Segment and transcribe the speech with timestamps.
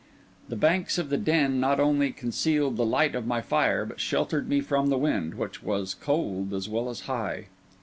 [0.49, 4.49] The banks of the den not only concealed the light of my fire, but sheltered
[4.49, 7.49] me from the wind, which was cold as well as high.